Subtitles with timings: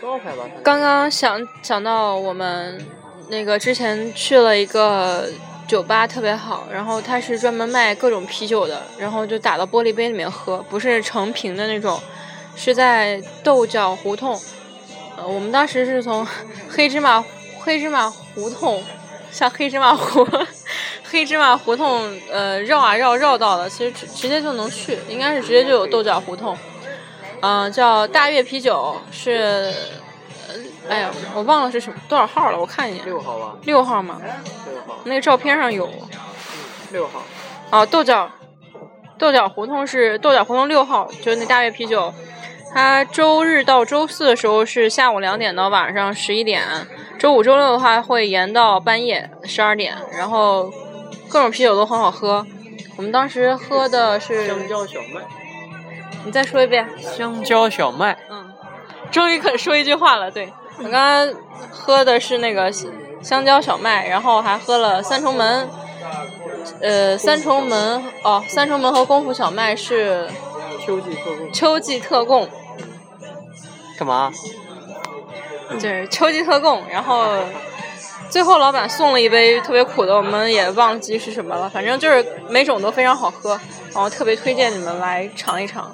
[0.00, 0.44] 招牌吧。
[0.62, 2.84] 刚刚想想到我们
[3.28, 5.28] 那个之前去了一个
[5.66, 12.00] 酒吧，特别好，然后它是专门卖各种啤酒的，然后就打到玻璃杯里面喝，不是成瓶的那种，
[12.54, 14.40] 是在豆角胡同。
[15.16, 16.26] 呃，我们当时是从
[16.68, 17.24] 黑芝麻
[17.60, 18.82] 黑芝麻胡同，
[19.30, 20.26] 像黑芝麻糊。
[21.08, 26.54] 黑芝麻胡同，呃，绕啊绕绕到了，其实直接就能去，应该是直接就有豆角胡同，
[27.40, 29.72] 嗯，叫大悦啤酒，是，
[30.88, 34.20] 哎呀，我忘了是什么多少号了，我看一眼，六号吧，六号吗？
[34.22, 35.88] 六号，那个照片上有，
[36.92, 37.22] 六号，
[37.70, 38.30] 哦，豆角，
[39.18, 42.12] 豆角胡同是豆角胡同六号，就是那大悦啤酒，
[42.72, 46.62] 它周日到周四的时候是下午两点到晚上十一点，
[47.18, 50.72] 周五周六的话会延到半夜十二点，然后。
[51.28, 52.46] 各种啤酒都很好喝，
[52.96, 55.20] 我们当时喝的是香蕉小麦。
[56.24, 56.88] 你再说一遍。
[56.98, 58.18] 香蕉小麦。
[58.30, 58.52] 嗯，
[59.10, 60.30] 终于肯说一句话了。
[60.30, 61.34] 对我刚刚
[61.70, 62.70] 喝的是那个
[63.22, 65.68] 香蕉小麦，然后还喝了三重门。
[66.80, 70.28] 呃，三重门哦，三重门和功夫小麦是
[70.84, 71.52] 秋季特供。
[71.52, 72.48] 秋季特供。
[73.98, 74.32] 干嘛？
[75.78, 77.26] 就是秋季特供，然后。
[78.28, 81.68] 最后老板送了一杯特别苦的，我们也忘记是什么了。
[81.68, 83.58] 反正就是每种都非常好喝，
[83.92, 85.90] 然后特别推荐你们来尝一尝。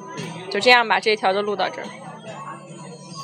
[0.50, 1.86] 就这样吧，这一条就录到这儿。